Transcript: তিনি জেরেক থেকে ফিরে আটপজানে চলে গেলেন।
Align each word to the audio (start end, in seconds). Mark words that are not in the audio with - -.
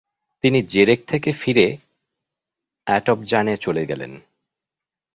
তিনি 0.43 0.59
জেরেক 0.61 0.99
থেকে 1.07 1.29
ফিরে 1.31 1.67
আটপজানে 2.87 3.53
চলে 3.57 3.83
গেলেন। 3.85 4.11